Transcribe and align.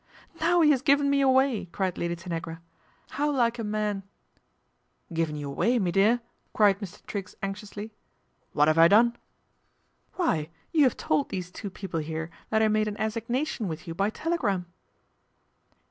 "Now 0.39 0.61
he 0.61 0.71
has 0.71 0.81
given 0.81 1.11
me 1.11 1.21
away," 1.21 1.65
cried 1.71 1.95
Lad 1.95 2.17
Tanagra." 2.17 2.59
How 3.17 3.31
like 3.31 3.59
a 3.59 3.63
man!" 3.63 3.97
MR. 3.99 4.01
TR1GGS 4.01 4.01
TAKES 4.01 4.01
TEA 4.01 5.13
219" 5.13 5.13
Given 5.15 5.35
you 5.35 5.47
away, 5.51 5.77
me 5.77 5.91
dear!" 5.91 6.21
cried 6.55 6.79
Mr. 6.79 7.03
friggs 7.03 7.35
anxiously." 7.43 7.93
What 8.53 8.67
'ave 8.67 8.81
I 8.81 8.87
done?"" 8.87 9.15
Why, 10.15 10.49
you 10.71 10.85
have 10.85 10.97
told 10.97 11.29
these 11.29 11.51
two 11.51 11.69
people 11.69 11.99
here 11.99 12.31
that 12.49 12.67
made 12.69 12.87
an 12.87 12.99
assignation 12.99 13.67
with 13.67 13.87
you 13.87 13.93
by 13.93 14.09
telegram." 14.09 14.65